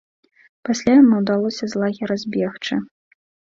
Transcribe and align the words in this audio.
Пасля 0.69 0.95
яму 1.01 1.19
ўдалося 1.25 1.63
з 1.75 1.83
лагера 1.83 2.19
збегчы. 2.25 2.83